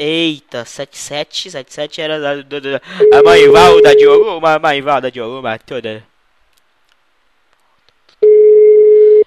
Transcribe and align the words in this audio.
Eita, 0.00 0.64
77, 0.64 1.50
77 1.50 2.00
era 2.00 2.20
da, 2.20 2.36
da, 2.36 2.60
da, 2.60 2.80
a 3.18 3.22
mãe 3.24 3.48
Valda 3.48 3.96
de 3.96 4.04
alguma, 4.04 4.54
a 4.54 4.58
mãe 4.60 4.80
Valda 4.80 5.10
de 5.10 5.18
alguma 5.18 5.58
toda. 5.58 6.06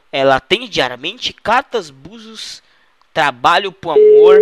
Ela 0.10 0.38
atende 0.38 0.70
diariamente 0.70 1.34
cartas, 1.34 1.90
busos, 1.90 2.64
trabalho 3.14 3.74
pro 3.74 3.92
amor 3.92 4.40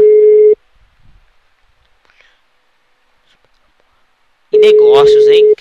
e 4.52 4.58
negócios, 4.60 5.28
hein? 5.30 5.56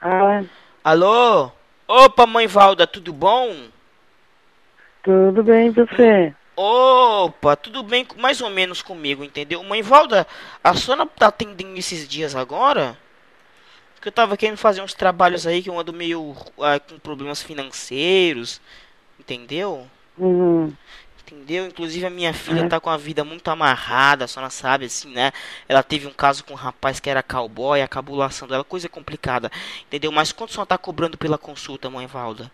Ah, 0.00 0.44
Alô? 0.84 1.50
Opa, 1.88 2.26
mãe 2.26 2.46
Valda, 2.46 2.86
tudo 2.86 3.12
bom? 3.12 3.74
tudo 5.02 5.42
bem 5.42 5.70
você? 5.70 6.32
Opa, 6.56 7.56
tudo 7.56 7.82
bem, 7.82 8.06
mais 8.16 8.40
ou 8.40 8.48
menos 8.48 8.80
comigo, 8.80 9.24
entendeu? 9.24 9.62
Mãe 9.64 9.82
Valda, 9.82 10.26
a 10.62 10.74
senhora 10.74 11.04
tá 11.06 11.26
atendendo 11.26 11.76
esses 11.76 12.06
dias 12.06 12.36
agora? 12.36 12.96
Que 14.00 14.08
eu 14.08 14.12
tava 14.12 14.36
querendo 14.36 14.58
fazer 14.58 14.82
uns 14.82 14.92
trabalhos 14.94 15.46
aí 15.46 15.62
que 15.62 15.70
eu 15.70 15.78
ando 15.78 15.92
meio 15.92 16.36
ah, 16.60 16.78
com 16.78 16.98
problemas 16.98 17.42
financeiros, 17.42 18.60
entendeu? 19.18 19.88
Uhum. 20.18 20.72
Entendeu? 21.26 21.66
Inclusive 21.66 22.04
a 22.06 22.10
minha 22.10 22.34
filha 22.34 22.60
É. 22.60 22.68
tá 22.68 22.78
com 22.78 22.90
a 22.90 22.98
vida 22.98 23.24
muito 23.24 23.48
amarrada, 23.48 24.26
a 24.26 24.28
senhora 24.28 24.50
sabe, 24.50 24.84
assim, 24.84 25.10
né? 25.10 25.32
Ela 25.66 25.82
teve 25.82 26.06
um 26.06 26.12
caso 26.12 26.44
com 26.44 26.52
um 26.52 26.56
rapaz 26.56 27.00
que 27.00 27.08
era 27.08 27.22
cowboy, 27.22 27.80
acabou 27.80 28.14
laçando 28.14 28.54
ela, 28.54 28.62
coisa 28.62 28.88
complicada, 28.90 29.50
entendeu? 29.86 30.12
Mas 30.12 30.32
quanto 30.32 30.50
a 30.50 30.52
senhora 30.52 30.68
tá 30.68 30.78
cobrando 30.78 31.16
pela 31.16 31.38
consulta, 31.38 31.88
mãe 31.88 32.06
Valda? 32.06 32.52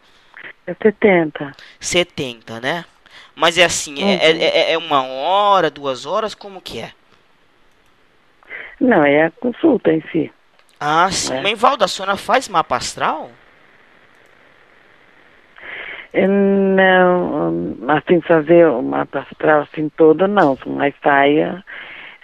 É 0.67 0.75
70. 0.75 1.53
70, 1.81 2.61
né? 2.61 2.85
Mas 3.35 3.57
é 3.59 3.65
assim, 3.65 4.03
é, 4.03 4.15
é, 4.17 4.45
é- 4.45 4.73
é 4.73 4.79
uma 4.79 5.03
hora, 5.05 5.71
duas 5.71 6.05
horas, 6.07 6.35
como 6.35 6.61
que 6.61 6.81
é? 6.81 6.93
Não, 8.81 9.05
é 9.05 9.25
a 9.27 9.31
consulta 9.31 9.93
em 9.93 10.03
si. 10.11 10.31
Ah, 10.79 11.11
sim. 11.11 11.35
É. 11.35 11.41
Mãe 11.43 11.55
Valda, 11.55 11.85
a 11.85 11.89
senhora 11.89 12.17
faz 12.17 12.49
mapa 12.49 12.77
astral? 12.77 13.31
Eu 16.13 16.29
não, 16.29 17.77
assim, 17.89 18.21
fazer 18.23 18.67
o 18.67 18.83
mapa 18.83 19.21
astral 19.21 19.63
assim 19.63 19.89
todo, 19.91 20.27
não. 20.27 20.59
Mas 20.67 20.95
saia 21.03 21.65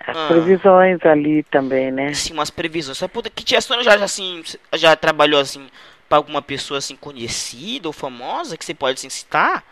as 0.07 0.17
Ah. 0.17 0.29
previsões 0.29 1.05
ali 1.05 1.43
também, 1.45 1.93
né? 1.93 2.13
Sim, 2.15 2.33
umas 2.35 2.51
previsões. 2.51 2.99
Só 2.99 3.07
poder- 3.07 3.31
Que 3.31 3.55
a 3.55 3.61
senhora 3.61 3.85
já, 3.85 3.97
já, 3.97 4.05
assim, 4.05 4.43
já 4.75 4.97
trabalhou, 4.97 5.41
assim, 5.41 5.69
pra 6.09 6.19
alguma 6.19 6.43
pessoa, 6.43 6.79
assim, 6.79 6.97
conhecida 6.97 7.89
ou 7.89 7.93
famosa, 7.93 8.57
que 8.57 8.65
você 8.65 8.75
pode, 8.75 8.99
assim, 8.99 9.11
citar? 9.11 9.63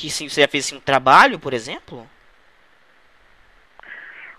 Que, 0.00 0.08
sim, 0.08 0.30
você 0.30 0.40
já 0.40 0.48
fez, 0.48 0.64
assim, 0.64 0.76
um 0.76 0.80
trabalho, 0.80 1.38
por 1.38 1.52
exemplo? 1.52 2.08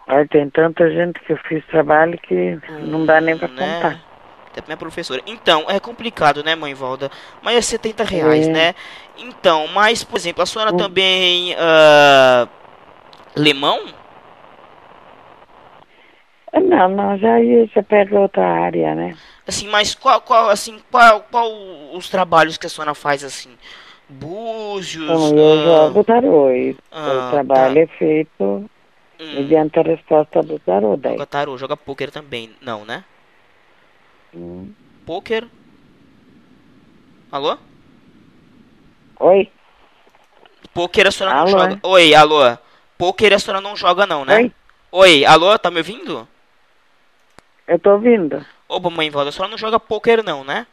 Olha, 0.07 0.27
tem 0.27 0.49
tanta 0.49 0.89
gente 0.89 1.19
que 1.19 1.33
eu 1.33 1.37
fiz 1.47 1.63
trabalho 1.67 2.17
que 2.17 2.57
não 2.81 3.05
dá 3.05 3.21
nem 3.21 3.37
pra 3.37 3.47
né? 3.47 3.75
contar. 3.75 3.99
Até 4.47 4.63
minha 4.65 4.75
professora. 4.75 5.21
Então, 5.27 5.65
é 5.69 5.79
complicado, 5.79 6.43
né, 6.43 6.55
mãe 6.55 6.73
Valda? 6.73 7.11
Mas 7.43 7.57
é 7.57 7.61
70 7.61 8.03
reais, 8.03 8.47
É. 8.47 8.51
né? 8.51 8.75
Então, 9.19 9.67
mas, 9.67 10.03
por 10.03 10.17
exemplo, 10.17 10.41
a 10.41 10.47
senhora 10.47 10.73
Hum. 10.73 10.77
também. 10.77 11.55
ah, 11.59 12.47
lemão? 13.35 13.85
Não, 16.53 16.89
não, 16.89 17.17
já 17.19 17.39
ia, 17.39 17.67
já 17.67 17.83
pega 17.83 18.19
outra 18.19 18.45
área, 18.45 18.95
né? 18.95 19.15
Assim, 19.47 19.67
mas 19.67 19.93
qual, 19.93 20.21
qual, 20.21 20.49
assim, 20.49 20.81
qual, 20.89 21.21
qual 21.21 21.51
os 21.93 22.09
trabalhos 22.09 22.57
que 22.57 22.65
a 22.65 22.69
senhora 22.69 22.95
faz, 22.95 23.23
assim? 23.23 23.55
Búzios? 24.11 25.05
Então, 25.05 25.37
eu 25.37 25.53
ah, 25.53 25.63
jogo 25.63 26.03
tarô 26.03 26.47
ah, 26.91 27.27
o 27.27 27.31
trabalho 27.31 27.79
é 27.79 27.87
feito 27.87 28.43
hum, 28.43 28.69
mediante 29.19 29.79
a 29.79 29.83
resposta 29.83 30.43
do 30.43 30.59
tarô 30.59 30.97
daí. 30.97 31.13
joga 31.13 31.25
tarô, 31.25 31.57
joga 31.57 31.77
pôquer 31.77 32.11
também, 32.11 32.51
não, 32.61 32.83
né? 32.83 33.05
Hum. 34.35 34.73
Pôquer? 35.05 35.47
Alô? 37.31 37.57
Oi? 39.21 39.49
Pôquer 40.73 41.07
a 41.07 41.11
senhora 41.11 41.35
não 41.35 41.41
Alô, 41.43 41.51
joga. 41.51 41.79
Oi, 41.83 42.13
alô? 42.13 42.57
Pôquer 42.97 43.33
a 43.33 43.39
senhora 43.39 43.61
não 43.61 43.77
joga, 43.77 44.05
não, 44.05 44.25
né? 44.25 44.35
Oi? 44.35 44.51
Oi, 44.91 45.25
alô, 45.25 45.57
tá 45.57 45.71
me 45.71 45.77
ouvindo? 45.77 46.27
Eu 47.65 47.79
tô 47.79 47.91
ouvindo. 47.91 48.45
Opa, 48.67 48.89
mãe 48.89 49.09
Valda, 49.09 49.29
a 49.29 49.31
senhora 49.31 49.51
não 49.51 49.57
joga 49.57 49.79
pôquer, 49.79 50.21
não, 50.21 50.43
né? 50.43 50.67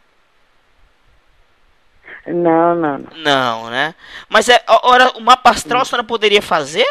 Não, 2.32 2.74
não, 2.74 2.98
não. 2.98 3.10
Não, 3.16 3.70
né? 3.70 3.94
Mas 4.28 4.48
é, 4.48 4.62
ora, 4.82 5.10
o 5.16 5.20
mapa 5.20 5.50
astral 5.50 5.82
a 5.82 5.84
senhora 5.84 6.06
poderia 6.06 6.42
fazer? 6.42 6.86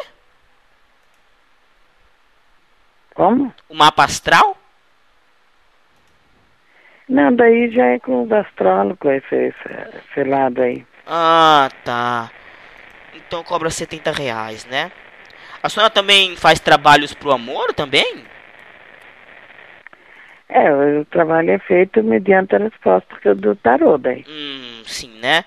Como? 3.13 3.53
O 3.67 3.75
mapa 3.75 4.03
astral? 4.03 4.57
Não, 7.09 7.33
daí 7.33 7.71
já 7.71 7.85
é 7.85 7.99
com 7.99 8.23
os 8.23 8.31
astrólogos 8.31 9.11
esse, 9.11 9.35
esse, 9.35 9.97
esse 10.11 10.29
lado 10.29 10.61
aí. 10.61 10.85
Ah, 11.05 11.69
tá. 11.83 12.29
Então 13.15 13.43
cobra 13.43 13.69
70 13.69 14.11
reais, 14.11 14.65
né? 14.65 14.91
A 15.63 15.69
senhora 15.69 15.89
também 15.89 16.35
faz 16.35 16.59
trabalhos 16.59 17.13
pro 17.13 17.31
amor 17.31 17.73
também? 17.73 18.25
É, 20.49 20.71
o 20.71 21.05
trabalho 21.05 21.51
é 21.51 21.59
feito 21.59 22.03
mediante 22.03 22.55
a 22.55 22.59
resposta 22.59 23.35
do 23.35 23.55
tarô 23.55 23.97
daí. 23.97 24.23
Hum, 24.27 24.66
sim, 24.87 25.09
né? 25.19 25.45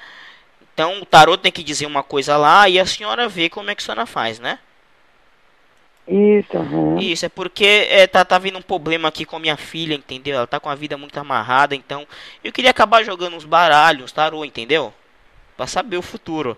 Então 0.75 1.01
o 1.01 1.07
tarô 1.07 1.37
tem 1.37 1.53
que 1.53 1.63
dizer 1.63 1.87
uma 1.87 2.03
coisa 2.03 2.37
lá 2.37 2.69
e 2.69 2.79
a 2.79 2.87
senhora 2.87 3.29
vê 3.29 3.49
como 3.49 3.71
é 3.71 3.75
que 3.75 3.83
a 3.83 3.85
senhora 3.85 4.07
faz, 4.07 4.39
né? 4.39 4.59
Isso, 6.09 6.57
aham. 6.57 6.97
Isso, 6.99 7.25
é 7.25 7.29
porque 7.29 7.87
é, 7.91 8.07
tá, 8.07 8.25
tá 8.25 8.39
vindo 8.39 8.59
um 8.59 8.63
problema 8.63 9.09
aqui 9.09 9.25
com 9.25 9.37
a 9.37 9.41
minha 9.41 9.57
filha, 9.57 9.95
entendeu? 9.95 10.37
Ela 10.37 10.47
tá 10.47 10.59
com 10.59 10.69
a 10.69 10.75
vida 10.75 10.97
muito 10.97 11.19
amarrada, 11.19 11.75
então 11.75 12.07
eu 12.43 12.53
queria 12.53 12.71
acabar 12.71 13.05
jogando 13.05 13.37
uns 13.37 13.45
baralhos, 13.45 14.05
uns 14.05 14.13
tarô, 14.13 14.45
entendeu? 14.45 14.93
Pra 15.57 15.67
saber 15.67 15.97
o 15.97 16.03
futuro. 16.03 16.57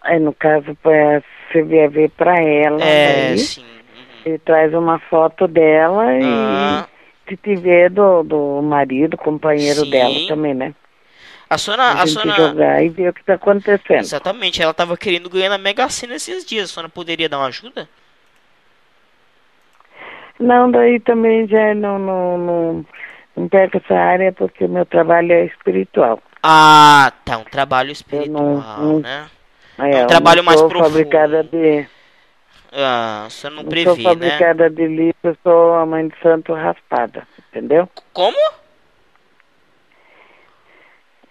Aí 0.00 0.18
no 0.18 0.32
caso, 0.32 0.74
pra 0.76 1.22
você 1.50 1.62
vier 1.62 1.90
ver 1.90 2.10
pra 2.10 2.34
ela, 2.40 2.82
É, 2.82 3.34
daí, 3.34 3.38
sim. 3.38 3.62
uhum. 3.62 4.22
você 4.22 4.38
traz 4.38 4.72
uma 4.74 4.98
foto 4.98 5.46
dela 5.46 6.04
Ah, 6.06 6.88
e 7.28 7.28
se 7.28 7.36
tiver 7.36 7.90
do, 7.90 8.22
do 8.22 8.62
marido, 8.62 9.16
companheiro 9.16 9.84
Sim. 9.84 9.90
dela 9.90 10.26
também, 10.26 10.54
né? 10.54 10.74
A 11.54 11.58
senhora, 11.58 11.82
A 11.84 12.02
a 12.02 12.06
senhora, 12.06 12.48
jogar 12.48 12.82
e 12.84 12.88
ver 12.88 13.08
o 13.10 13.12
que 13.12 13.24
tá 13.24 13.34
acontecendo. 13.34 14.00
exatamente, 14.00 14.62
ela 14.62 14.74
tava 14.74 14.96
querendo 14.96 15.28
ganhar 15.30 15.48
na 15.48 15.58
Mega 15.58 15.88
Sena 15.88 16.14
esses 16.14 16.44
dias. 16.44 16.70
A 16.70 16.74
senhora 16.74 16.88
poderia 16.88 17.28
dar 17.28 17.38
uma 17.38 17.46
ajuda? 17.46 17.88
Não, 20.38 20.70
daí 20.70 20.98
também 21.00 21.46
já 21.46 21.74
não, 21.74 21.98
não, 21.98 22.38
não, 22.38 22.86
não 23.36 23.48
pego 23.48 23.76
essa 23.78 23.94
área 23.94 24.32
porque 24.32 24.66
meu 24.66 24.84
trabalho 24.84 25.32
é 25.32 25.44
espiritual. 25.46 26.20
Ah, 26.42 27.12
tá, 27.24 27.38
um 27.38 27.44
trabalho 27.44 27.92
espiritual, 27.92 28.40
não- 28.78 29.00
né? 29.00 29.26
Aí, 29.78 29.92
É 29.92 30.02
um 30.04 30.06
trabalho 30.06 30.42
mais 30.44 30.60
profundo. 30.60 30.84
fabricada 30.84 31.44
de, 31.44 31.86
Ah, 32.72 33.26
senhora 33.30 33.56
não 33.56 33.62
não 33.62 33.70
prevê, 33.70 33.84
sou 33.84 33.96
né? 33.96 34.02
fabricada 34.02 34.68
de 34.70 34.86
livro, 34.86 35.38
sou 35.42 35.74
a 35.74 35.86
mãe 35.86 36.08
de 36.08 36.14
santo 36.20 36.52
raspada, 36.52 37.26
entendeu? 37.48 37.88
Como? 38.12 38.36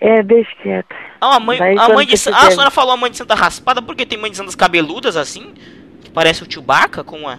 É, 0.02 0.24
deixa 0.24 0.50
quieto. 0.64 0.96
Ah, 1.22 1.36
a 1.36 1.40
mãe, 1.40 1.60
a 1.78 1.90
mãe 1.90 2.08
de 2.08 2.18
Santa. 2.18 2.38
Ah, 2.38 2.48
a 2.48 2.52
senhora 2.52 2.72
falou 2.72 2.94
a 2.94 2.98
mãe 2.98 3.12
de 3.12 3.18
Santa 3.18 3.36
raspada 3.36 3.84
porque 3.84 4.04
tem 4.04 4.18
mãe 4.18 4.32
de 4.32 4.38
Santas 4.38 4.56
cabeludas 4.56 5.16
assim? 5.16 5.54
Que 6.02 6.10
parece 6.10 6.42
o 6.42 6.52
Chewbacca? 6.52 7.04
Como 7.04 7.30
é? 7.30 7.38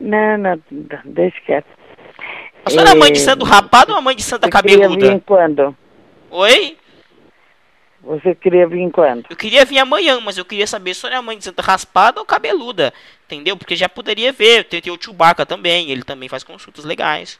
Não, 0.00 0.36
não, 0.36 0.60
deixa 1.04 1.40
quieto. 1.46 1.66
A 2.64 2.70
senhora 2.70 2.90
é 2.90 2.94
mãe 2.94 3.12
de 3.12 3.20
Eh, 3.20 3.22
santo 3.22 3.44
rapado 3.44 3.92
ou 3.92 3.98
a 3.98 4.00
mãe 4.00 4.16
de 4.16 4.22
Santa 4.22 4.48
Você 4.48 4.62
queria 4.62 4.88
vir 4.88 4.96
cabeluda? 4.96 5.22
quando? 5.24 5.76
Oi? 6.30 6.76
Você 8.02 8.34
queria 8.34 8.66
vir 8.66 8.90
quando? 8.90 9.24
Eu 9.30 9.36
queria 9.36 9.64
vir 9.64 9.78
amanhã, 9.78 10.20
mas 10.20 10.36
eu 10.36 10.44
queria 10.44 10.66
saber 10.66 10.92
se 10.92 10.98
a 10.98 11.00
senhora 11.02 11.16
é 11.16 11.18
a 11.18 11.22
mãe 11.22 11.38
de 11.38 11.44
Santa 11.44 11.62
raspada 11.62 12.20
ou 12.20 12.26
cabeluda. 12.26 12.92
Entendeu? 13.26 13.56
Porque 13.56 13.76
já 13.76 13.88
poderia 13.88 14.32
ver. 14.32 14.64
Tem, 14.64 14.80
tem 14.80 14.92
o 14.92 14.98
Chewbacca 15.00 15.46
também. 15.46 15.90
Ele 15.90 16.02
também 16.02 16.28
faz 16.28 16.42
consultas 16.42 16.84
legais. 16.84 17.38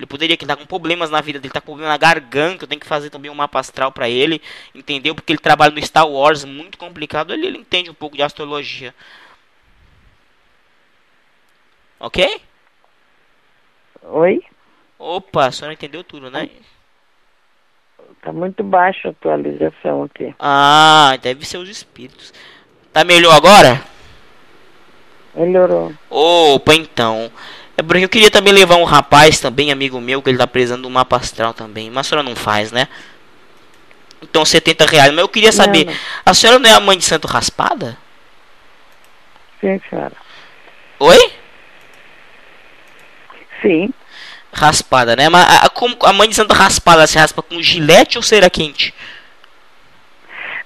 Ele 0.00 0.06
poderia, 0.06 0.34
tá 0.34 0.56
com 0.56 0.64
problemas 0.64 1.10
na 1.10 1.20
vida 1.20 1.38
dele, 1.38 1.52
tá 1.52 1.60
com 1.60 1.66
problema 1.66 1.90
na 1.90 1.98
garganta, 1.98 2.64
eu 2.64 2.68
tenho 2.68 2.80
que 2.80 2.86
fazer 2.86 3.10
também 3.10 3.30
um 3.30 3.34
mapa 3.34 3.60
astral 3.60 3.92
pra 3.92 4.08
ele, 4.08 4.40
entendeu? 4.74 5.14
Porque 5.14 5.30
ele 5.30 5.38
trabalha 5.38 5.74
no 5.74 5.84
Star 5.84 6.08
Wars, 6.08 6.42
muito 6.42 6.78
complicado, 6.78 7.34
ele, 7.34 7.46
ele 7.46 7.58
entende 7.58 7.90
um 7.90 7.94
pouco 7.94 8.16
de 8.16 8.22
astrologia. 8.22 8.94
Ok? 12.00 12.40
Oi? 14.04 14.42
Opa, 14.98 15.48
a 15.48 15.52
senhora 15.52 15.74
entendeu 15.74 16.02
tudo, 16.02 16.30
né? 16.30 16.48
Tá 18.22 18.32
muito 18.32 18.64
baixa 18.64 19.08
a 19.08 19.10
atualização 19.10 20.04
aqui. 20.04 20.34
Ah, 20.38 21.18
deve 21.20 21.44
ser 21.44 21.58
os 21.58 21.68
espíritos. 21.68 22.32
Tá 22.90 23.04
melhor 23.04 23.34
agora? 23.34 23.84
Melhorou. 25.34 25.92
Opa, 26.08 26.74
então. 26.74 27.30
É 27.80 27.82
porque 27.82 28.04
eu 28.04 28.10
queria 28.10 28.30
também 28.30 28.52
levar 28.52 28.76
um 28.76 28.84
rapaz 28.84 29.40
também, 29.40 29.72
amigo 29.72 29.98
meu, 30.02 30.20
que 30.20 30.28
ele 30.28 30.36
tá 30.36 30.46
precisando 30.46 30.82
do 30.82 30.90
mapa 30.90 31.16
astral 31.16 31.54
também. 31.54 31.88
Mas 31.88 32.06
a 32.06 32.10
senhora 32.10 32.28
não 32.28 32.36
faz, 32.36 32.70
né? 32.70 32.86
Então 34.20 34.44
70 34.44 34.84
reais. 34.84 35.10
Mas 35.10 35.20
eu 35.20 35.28
queria 35.28 35.50
saber, 35.50 35.86
não, 35.86 35.92
não. 35.94 36.00
a 36.26 36.34
senhora 36.34 36.58
não 36.58 36.68
é 36.68 36.74
a 36.74 36.80
mãe 36.80 36.98
de 36.98 37.04
Santo 37.04 37.26
Raspada? 37.26 37.96
Sim, 39.62 39.80
senhora. 39.88 40.12
Oi? 40.98 41.32
Sim. 43.62 43.94
Raspada, 44.52 45.16
né? 45.16 45.30
Mas 45.30 45.42
a, 45.42 45.64
a, 45.64 46.10
a 46.10 46.12
mãe 46.12 46.28
de 46.28 46.34
Santo 46.34 46.52
Raspada 46.52 47.06
se 47.06 47.18
raspa 47.18 47.40
com 47.40 47.62
gilete 47.62 48.18
ou 48.18 48.22
cera 48.22 48.50
quente? 48.50 48.92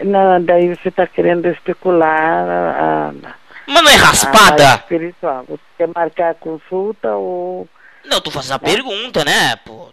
Não, 0.00 0.42
daí 0.42 0.74
você 0.74 0.88
está 0.88 1.06
querendo 1.06 1.46
especular 1.46 2.48
a, 2.48 3.12
a 3.12 3.34
mas 3.66 3.82
não 3.82 3.90
é 3.90 3.94
ah, 3.94 3.98
raspada? 3.98 4.72
Ah, 4.72 4.74
espiritual. 4.76 5.44
Você 5.48 5.62
quer 5.78 5.88
marcar 5.94 6.30
a 6.30 6.34
consulta 6.34 7.14
ou. 7.16 7.68
Não, 8.04 8.20
tô 8.20 8.30
fazendo 8.30 8.52
a 8.52 8.68
é. 8.68 8.72
pergunta, 8.74 9.24
né? 9.24 9.56
Pô. 9.56 9.90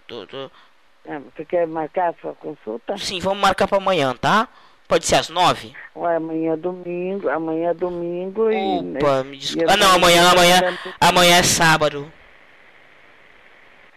É, 1.06 1.20
você 1.20 1.46
quer 1.46 1.68
marcar 1.68 2.10
a 2.10 2.14
sua 2.22 2.34
consulta? 2.34 2.98
Sim, 2.98 3.20
vamos 3.20 3.40
marcar 3.40 3.68
para 3.68 3.78
amanhã, 3.78 4.14
tá? 4.16 4.48
Pode 4.88 5.06
ser 5.06 5.16
às 5.16 5.30
nove? 5.30 5.74
Ué, 5.96 6.18
amanhã 6.18 6.54
é 6.54 6.58
domingo, 6.58 7.30
amanhã 7.30 7.70
é 7.70 7.74
domingo 7.74 8.44
Opa, 8.44 8.54
e. 8.54 8.98
Opa, 8.98 9.24
né, 9.24 9.30
me 9.30 9.38
desculpa. 9.38 9.72
Ah, 9.72 9.78
não, 9.78 9.96
amanhã, 9.96 10.30
amanhã. 10.30 10.78
Amanhã 11.00 11.38
é 11.38 11.44
sábado. 11.44 12.12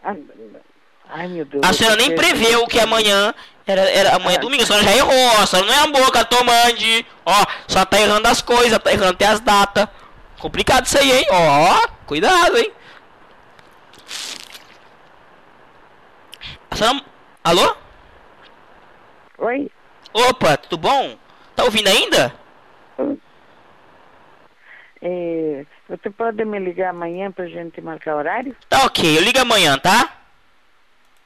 Ah, 0.02 0.14
Ai, 1.16 1.28
meu 1.28 1.44
Deus. 1.44 1.64
A 1.64 1.72
senhora 1.72 1.94
nem 1.94 2.12
preveu 2.12 2.66
que 2.66 2.80
amanhã 2.80 3.32
era, 3.64 3.82
era 3.82 4.16
amanhã 4.16 4.34
é 4.34 4.40
domingo, 4.40 4.64
a 4.64 4.66
senhora 4.66 4.84
já 4.84 4.96
errou, 4.96 5.30
a 5.38 5.46
senhora 5.46 5.68
não 5.68 5.74
é 5.74 5.78
a 5.78 5.86
boca, 5.86 6.24
tomande. 6.24 7.06
Ó, 7.24 7.44
só 7.68 7.84
tá 7.84 8.00
errando 8.00 8.26
as 8.26 8.42
coisas, 8.42 8.76
tá 8.80 8.92
errando 8.92 9.12
até 9.12 9.26
as 9.26 9.38
datas. 9.38 9.86
Complicado 10.40 10.86
isso 10.86 10.98
aí, 10.98 11.12
hein? 11.12 11.26
Ó, 11.30 11.88
cuidado, 12.04 12.58
hein? 12.58 12.72
A 16.68 16.76
senhora... 16.76 17.00
Alô? 17.44 17.76
Oi? 19.38 19.70
Opa, 20.12 20.56
tudo 20.56 20.78
bom? 20.78 21.16
Tá 21.54 21.62
ouvindo 21.62 21.86
ainda? 21.86 22.34
É, 25.00 25.64
você 25.88 26.10
pode 26.10 26.44
me 26.44 26.58
ligar 26.58 26.90
amanhã 26.90 27.30
pra 27.30 27.46
gente 27.46 27.80
marcar 27.80 28.16
horário? 28.16 28.56
Tá 28.68 28.84
ok, 28.84 29.16
eu 29.16 29.22
ligo 29.22 29.38
amanhã, 29.38 29.78
tá? 29.78 30.13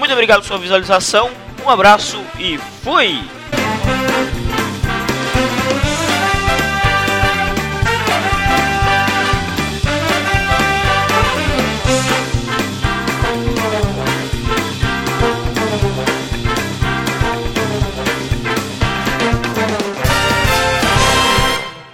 Muito 0.00 0.12
obrigado 0.14 0.38
pela 0.38 0.48
sua 0.48 0.56
visualização, 0.58 1.30
um 1.62 1.68
abraço 1.68 2.18
e 2.38 2.56
fui! 2.82 3.39